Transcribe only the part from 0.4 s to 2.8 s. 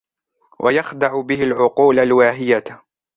وَيَخْدَعَ بِهِ الْعُقُولَ الْوَاهِيَةَ